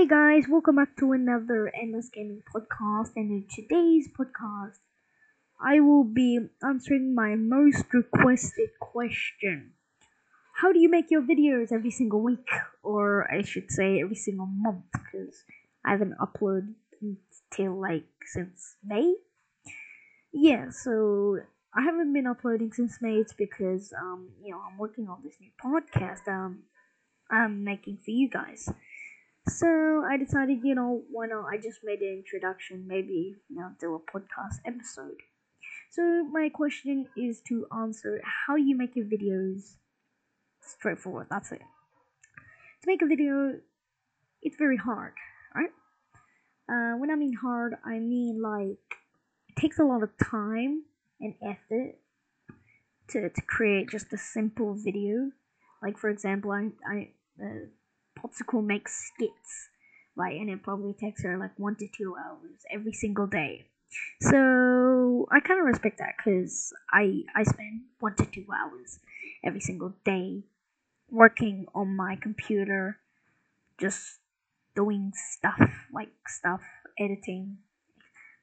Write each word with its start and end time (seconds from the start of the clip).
Hey 0.00 0.06
guys, 0.06 0.44
welcome 0.48 0.76
back 0.76 0.96
to 0.96 1.12
another 1.12 1.70
Endless 1.78 2.08
Gaming 2.08 2.42
podcast. 2.48 3.10
And 3.16 3.30
in 3.30 3.44
today's 3.54 4.08
podcast, 4.08 4.78
I 5.60 5.80
will 5.80 6.04
be 6.04 6.38
answering 6.62 7.14
my 7.14 7.34
most 7.34 7.84
requested 7.92 8.70
question 8.80 9.72
How 10.54 10.72
do 10.72 10.78
you 10.78 10.88
make 10.88 11.10
your 11.10 11.20
videos 11.20 11.70
every 11.70 11.90
single 11.90 12.22
week? 12.22 12.48
Or 12.82 13.30
I 13.30 13.42
should 13.42 13.70
say, 13.70 14.00
every 14.00 14.16
single 14.16 14.46
month, 14.46 14.86
because 14.90 15.44
I 15.84 15.90
haven't 15.90 16.16
uploaded 16.16 16.72
until 17.02 17.78
like 17.78 18.08
since 18.24 18.76
May. 18.82 19.14
Yeah, 20.32 20.70
so 20.70 21.40
I 21.76 21.82
haven't 21.82 22.14
been 22.14 22.26
uploading 22.26 22.72
since 22.72 23.02
May. 23.02 23.16
It's 23.16 23.34
because, 23.34 23.92
um, 24.00 24.30
you 24.42 24.52
know, 24.52 24.62
I'm 24.66 24.78
working 24.78 25.10
on 25.10 25.20
this 25.22 25.36
new 25.38 25.50
podcast 25.62 26.26
um, 26.26 26.62
I'm 27.30 27.64
making 27.64 27.98
for 28.04 28.10
you 28.10 28.28
guys. 28.28 28.68
So 29.60 30.02
I 30.08 30.16
decided, 30.16 30.60
you 30.64 30.74
know, 30.74 31.02
why 31.10 31.26
not? 31.26 31.44
I 31.44 31.58
just 31.58 31.80
made 31.84 32.00
an 32.00 32.08
introduction, 32.08 32.86
maybe, 32.86 33.36
you 33.50 33.56
know, 33.56 33.72
do 33.78 33.94
a 33.94 33.98
podcast 33.98 34.56
episode. 34.64 35.18
So 35.90 36.24
my 36.32 36.48
question 36.48 37.06
is 37.14 37.42
to 37.48 37.66
answer 37.70 38.22
how 38.24 38.56
you 38.56 38.74
make 38.74 38.96
your 38.96 39.04
videos 39.04 39.74
straightforward. 40.62 41.26
That's 41.28 41.52
it. 41.52 41.58
To 41.58 42.86
make 42.86 43.02
a 43.02 43.06
video, 43.06 43.60
it's 44.40 44.56
very 44.56 44.78
hard, 44.78 45.12
right? 45.54 45.68
Uh, 46.66 46.96
when 46.96 47.10
I 47.10 47.16
mean 47.16 47.34
hard, 47.34 47.74
I 47.84 47.98
mean 47.98 48.40
like 48.40 48.96
it 49.50 49.60
takes 49.60 49.78
a 49.78 49.84
lot 49.84 50.02
of 50.02 50.08
time 50.16 50.84
and 51.20 51.34
effort 51.42 51.96
to, 53.08 53.28
to 53.28 53.42
create 53.42 53.90
just 53.90 54.10
a 54.14 54.16
simple 54.16 54.74
video. 54.74 55.32
Like 55.82 55.98
for 55.98 56.08
example, 56.08 56.50
I 56.50 56.70
I 56.90 57.08
uh, 57.44 57.66
Popsicle 58.18 58.64
makes 58.64 59.08
skits, 59.08 59.68
right? 60.16 60.40
And 60.40 60.50
it 60.50 60.62
probably 60.62 60.92
takes 60.94 61.22
her 61.22 61.38
like 61.38 61.58
one 61.58 61.76
to 61.76 61.88
two 61.88 62.16
hours 62.16 62.60
every 62.70 62.92
single 62.92 63.26
day. 63.26 63.66
So 64.20 65.26
I 65.32 65.40
kind 65.40 65.60
of 65.60 65.66
respect 65.66 65.98
that 65.98 66.14
because 66.16 66.72
I 66.92 67.22
I 67.34 67.42
spend 67.42 67.82
one 67.98 68.14
to 68.16 68.26
two 68.26 68.46
hours 68.52 69.00
every 69.44 69.60
single 69.60 69.94
day 70.04 70.44
working 71.10 71.66
on 71.74 71.96
my 71.96 72.16
computer, 72.16 72.98
just 73.80 74.20
doing 74.76 75.12
stuff 75.14 75.88
like 75.92 76.10
stuff 76.28 76.60
editing 76.98 77.58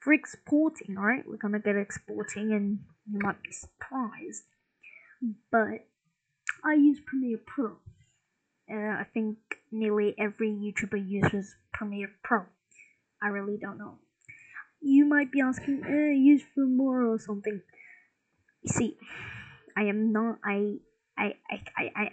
for 0.00 0.12
exporting. 0.12 0.94
Right, 0.94 1.24
we're 1.26 1.36
gonna 1.36 1.58
get 1.58 1.76
exporting, 1.76 2.52
and 2.52 2.78
you 3.10 3.18
might 3.22 3.42
be 3.42 3.52
surprised, 3.52 4.44
but 5.50 5.86
I 6.64 6.74
use 6.74 7.00
Premiere 7.04 7.40
Pro. 7.46 7.76
Uh, 8.70 8.96
I 9.00 9.06
think 9.12 9.36
nearly 9.74 10.14
every 10.18 10.50
YouTuber 10.50 11.02
uses 11.06 11.54
Premiere 11.72 12.10
Pro. 12.22 12.42
I 13.22 13.28
really 13.28 13.58
don't 13.60 13.78
know. 13.78 13.98
You 14.80 15.06
might 15.06 15.32
be 15.32 15.40
asking, 15.40 15.82
uh, 15.84 16.12
use 16.12 16.42
Filmora 16.56 17.14
or 17.14 17.18
something. 17.18 17.60
You 18.62 18.72
see, 18.72 18.96
I 19.76 19.84
am 19.84 20.12
not. 20.12 20.38
I 20.44 20.76
I 21.18 21.34
I 21.50 21.60
I, 21.76 21.90
I 21.96 22.10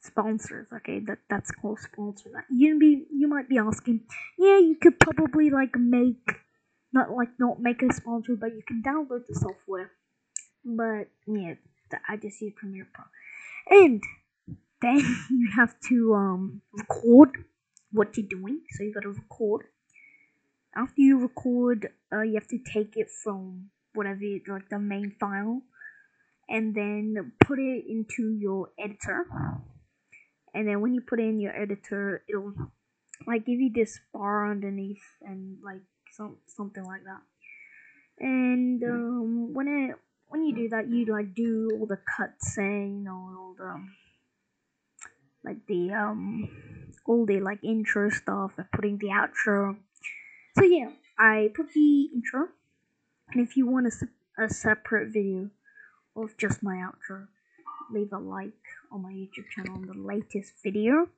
sponsors. 0.00 0.68
Okay, 0.72 1.00
that 1.06 1.18
that's 1.30 1.50
called 1.50 1.78
sponsors. 1.80 2.34
You 2.50 2.78
be 2.78 3.06
you 3.10 3.28
might 3.28 3.48
be 3.48 3.58
asking, 3.58 4.00
yeah, 4.38 4.58
you 4.58 4.76
could 4.80 4.98
probably 5.00 5.50
like 5.50 5.76
make 5.76 6.38
not 6.92 7.10
like 7.10 7.30
not 7.38 7.60
make 7.60 7.82
a 7.82 7.92
sponsor, 7.92 8.36
but 8.36 8.52
you 8.52 8.62
can 8.66 8.82
download 8.82 9.26
the 9.26 9.34
software. 9.34 9.92
But 10.64 11.08
yeah, 11.26 11.54
I 12.08 12.16
just 12.16 12.40
use 12.40 12.52
Premiere 12.56 12.88
Pro, 12.92 13.04
and 13.70 14.02
then 14.82 14.98
you 15.30 15.48
have 15.56 15.74
to 15.88 16.14
um, 16.14 16.62
record 16.72 17.44
what 17.92 18.16
you're 18.16 18.26
doing. 18.26 18.60
So 18.72 18.84
you 18.84 18.92
gotta 18.92 19.10
record. 19.10 19.66
After 20.74 21.02
you 21.02 21.18
record, 21.18 21.88
uh, 22.12 22.22
you 22.22 22.34
have 22.34 22.48
to 22.48 22.58
take 22.58 22.96
it 22.96 23.08
from 23.22 23.70
whatever 23.94 24.20
like 24.48 24.68
the 24.70 24.78
main 24.78 25.14
file, 25.20 25.62
and 26.48 26.74
then 26.74 27.32
put 27.44 27.58
it 27.58 27.84
into 27.88 28.32
your 28.32 28.70
editor. 28.78 29.26
And 30.54 30.68
then 30.68 30.80
when 30.80 30.94
you 30.94 31.00
put 31.00 31.20
it 31.20 31.24
in 31.24 31.40
your 31.40 31.54
editor, 31.54 32.24
it'll 32.28 32.54
like 33.26 33.46
give 33.46 33.60
you 33.60 33.70
this 33.74 33.98
bar 34.12 34.50
underneath 34.50 35.02
and 35.22 35.58
like 35.62 35.82
some 36.12 36.38
something 36.46 36.84
like 36.84 37.04
that. 37.04 37.22
And 38.18 38.82
um, 38.84 39.54
when 39.54 39.68
it 39.68 39.96
when 40.28 40.44
you 40.44 40.54
do 40.54 40.68
that, 40.70 40.88
you 40.88 41.04
like 41.06 41.34
do 41.34 41.70
all 41.78 41.86
the 41.86 41.98
cuts 42.16 42.56
and 42.56 42.98
you 42.98 43.04
know 43.04 43.12
all 43.12 43.54
the 43.56 43.82
like 45.44 45.66
the 45.66 45.92
um 45.92 46.48
all 47.06 47.26
the 47.26 47.40
like 47.40 47.62
intro 47.64 48.10
stuff 48.10 48.52
and 48.56 48.70
putting 48.72 48.98
the 48.98 49.08
outro. 49.08 49.76
So 50.56 50.64
yeah, 50.64 50.90
I 51.18 51.50
put 51.54 51.72
the 51.72 52.08
intro, 52.14 52.48
and 53.32 53.46
if 53.46 53.56
you 53.56 53.66
want 53.66 53.86
a, 53.86 54.44
a 54.44 54.48
separate 54.48 55.12
video 55.12 55.50
of 56.16 56.36
just 56.36 56.62
my 56.62 56.76
outro, 56.76 57.26
leave 57.90 58.12
a 58.12 58.18
like 58.18 58.52
on 58.90 59.02
my 59.02 59.12
YouTube 59.12 59.48
channel 59.54 59.74
on 59.74 59.86
the 59.86 59.94
latest 59.94 60.52
video. 60.62 61.08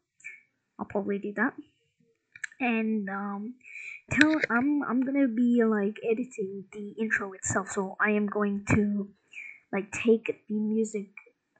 I'll 0.78 0.86
probably 0.86 1.18
do 1.18 1.32
that. 1.34 1.54
And 2.60 3.08
um, 3.08 3.54
tell 4.10 4.36
I'm 4.50 4.82
I'm 4.84 5.02
gonna 5.04 5.28
be 5.28 5.62
like 5.64 5.98
editing 6.08 6.64
the 6.72 6.94
intro 7.00 7.32
itself, 7.32 7.68
so 7.70 7.96
I 8.00 8.10
am 8.10 8.26
going 8.26 8.64
to 8.70 9.08
like 9.72 9.90
take 9.90 10.26
the 10.48 10.54
music 10.54 11.08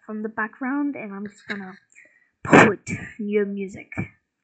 from 0.07 0.23
the 0.23 0.29
background 0.29 0.95
and 0.95 1.13
I'm 1.13 1.27
just 1.27 1.47
gonna 1.49 1.75
put 2.45 2.91
new 3.19 3.47
music. 3.47 3.93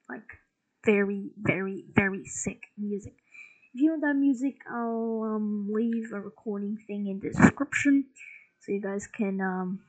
Like 0.09 0.38
very, 0.84 1.31
very, 1.37 1.84
very 1.94 2.25
sick 2.25 2.62
music. 2.77 3.15
If 3.75 3.81
you 3.81 3.91
want 3.91 4.03
that 4.03 4.16
music, 4.16 4.56
I'll 4.69 5.22
um, 5.37 5.69
leave 5.72 6.12
a 6.12 6.21
recording 6.21 6.78
thing 6.87 7.06
in 7.06 7.21
the 7.21 7.31
description 7.31 8.06
so 8.61 8.72
you 8.72 8.81
guys 8.81 9.06
can 9.06 9.41
um, 9.41 9.81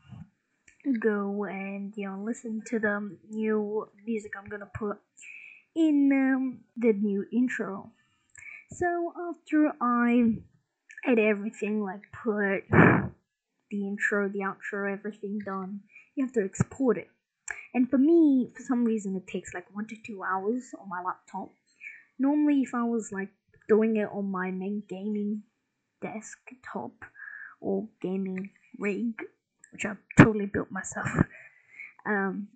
go 1.00 1.46
and 1.46 1.94
you 1.96 2.08
know 2.08 2.24
listen 2.24 2.62
to 2.68 2.80
the 2.80 3.18
new 3.30 3.88
music 4.06 4.32
I'm 4.38 4.50
gonna 4.50 4.70
put 4.74 4.98
in 5.76 6.12
um, 6.14 6.60
the 6.78 6.94
new 6.94 7.26
intro. 7.32 7.92
So 8.72 9.14
after 9.30 9.74
I 9.82 10.36
edit 11.06 11.26
everything, 11.26 11.84
like 11.84 12.02
put 12.24 12.64
the 12.70 13.88
intro, 13.88 14.30
the 14.30 14.40
outro, 14.40 14.92
everything 14.92 15.40
done, 15.46 15.82
you 16.16 16.26
have 16.26 16.34
to 16.34 16.44
export 16.44 16.98
it. 16.98 17.10
And 17.74 17.90
for 17.90 17.98
me, 17.98 18.52
for 18.56 18.62
some 18.64 18.84
reason, 18.84 19.16
it 19.16 19.28
takes 19.28 19.54
like 19.54 19.74
one 19.74 19.88
to 19.88 19.96
two 19.96 20.24
hours 20.24 20.72
on 20.80 20.90
my 20.90 21.02
laptop. 21.02 21.54
Normally, 22.20 22.62
if 22.62 22.74
I 22.74 22.84
was 22.84 23.12
like 23.12 23.30
doing 23.70 23.96
it 23.98 24.10
on 24.12 24.30
my 24.30 24.52
main 24.52 24.84
gaming 24.90 25.44
desktop 26.02 26.92
or 27.62 27.88
gaming 28.02 28.50
rig, 28.78 29.14
which 29.72 29.86
I've 29.86 29.98
totally 30.18 30.48
built 30.48 30.72
myself. 30.72 31.08
Um, 32.06 32.50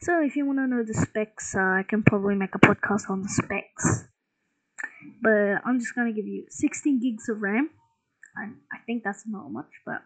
so 0.00 0.22
if 0.22 0.36
you 0.36 0.44
want 0.44 0.58
to 0.58 0.66
know 0.66 0.82
the 0.82 0.94
specs, 0.94 1.54
uh, 1.54 1.60
I 1.60 1.84
can 1.88 2.02
probably 2.02 2.34
make 2.34 2.54
a 2.54 2.58
podcast 2.58 3.08
on 3.08 3.22
the 3.22 3.28
specs. 3.28 4.04
But 5.22 5.62
I'm 5.64 5.78
just 5.78 5.94
gonna 5.94 6.12
give 6.12 6.26
you 6.26 6.46
16 6.50 7.00
gigs 7.00 7.28
of 7.28 7.40
RAM. 7.40 7.70
I, 8.36 8.50
I 8.72 8.78
think 8.86 9.04
that's 9.04 9.24
not 9.26 9.50
much, 9.50 9.70
but 9.86 10.02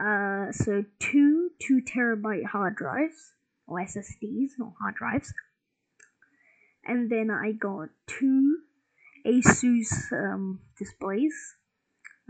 uh, 0.00 0.52
so 0.52 0.84
two 0.98 1.50
two 1.60 1.80
terabyte 1.82 2.46
hard 2.46 2.76
drives 2.76 3.32
or 3.66 3.80
SSDs, 3.80 4.50
not 4.58 4.74
hard 4.80 4.94
drives. 4.94 5.32
And 6.84 7.10
then 7.10 7.30
I 7.30 7.52
got 7.52 7.88
two 8.06 8.58
Asus 9.26 10.12
um, 10.12 10.60
displays, 10.78 11.34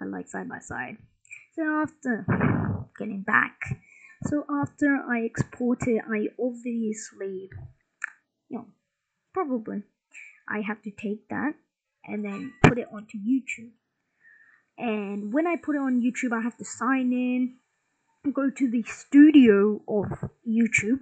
uh, 0.01 0.07
like 0.07 0.29
side 0.29 0.49
by 0.49 0.61
side. 0.61 0.97
So 1.55 1.63
after 1.83 2.27
getting 2.99 3.23
back, 3.23 3.57
so 4.27 4.45
after 4.63 4.97
I 5.11 5.21
exported, 5.21 6.01
I 6.09 6.29
obviously, 6.41 7.51
you 8.49 8.59
know, 8.59 8.67
probably 9.33 9.83
I 10.49 10.61
have 10.61 10.83
to 10.83 10.91
take 10.91 11.29
that 11.29 11.55
and 12.07 12.25
then 12.25 12.53
put 12.63 12.79
it 12.79 12.89
onto 12.93 13.19
YouTube. 13.19 13.73
And 14.79 15.33
when 15.33 15.47
I 15.47 15.57
put 15.57 15.77
it 15.77 15.81
on 15.81 16.03
YouTube, 16.03 16.37
I 16.37 16.43
have 16.43 16.57
to 16.59 16.65
sign 16.65 17.13
in, 17.13 17.57
go 18.33 18.51
to 18.51 18.71
the 18.71 18.83
studio 18.83 19.81
of 19.87 20.07
YouTube. 20.49 21.01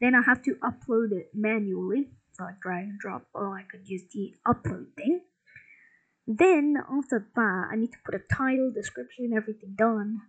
Then 0.00 0.14
I 0.14 0.22
have 0.22 0.42
to 0.44 0.56
upload 0.62 1.12
it 1.12 1.30
manually. 1.34 2.08
So 2.32 2.44
I 2.44 2.52
drag 2.62 2.84
and 2.84 2.98
drop, 2.98 3.26
or 3.34 3.56
I 3.56 3.62
could 3.70 3.86
use 3.88 4.02
the 4.12 4.32
upload 4.46 4.86
thing. 4.96 5.20
Then 6.26 6.76
after 6.90 7.28
that, 7.34 7.68
I 7.70 7.76
need 7.76 7.92
to 7.92 7.98
put 8.04 8.14
a 8.14 8.34
title, 8.34 8.72
description, 8.72 9.32
everything 9.36 9.74
done. 9.76 10.22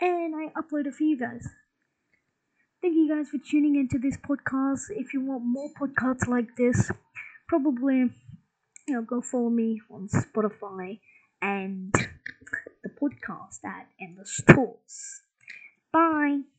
And 0.00 0.34
I 0.34 0.48
upload 0.60 0.86
it 0.86 0.94
for 0.94 1.04
you 1.04 1.18
guys. 1.18 1.48
Thank 2.82 2.94
you 2.94 3.08
guys 3.08 3.28
for 3.28 3.38
tuning 3.38 3.76
into 3.76 3.98
this 3.98 4.16
podcast. 4.18 4.90
If 4.90 5.14
you 5.14 5.24
want 5.24 5.44
more 5.44 5.70
podcasts 5.80 6.26
like 6.26 6.56
this, 6.56 6.90
probably 7.48 8.10
you 8.88 8.94
know 8.94 9.02
go 9.02 9.22
follow 9.22 9.50
me 9.50 9.80
on 9.90 10.08
Spotify 10.08 10.98
and 11.42 11.92
the 11.92 12.90
podcast 12.90 13.64
at 13.64 13.88
Endless 14.00 14.40
Talks. 14.48 15.22
Bye. 15.92 16.42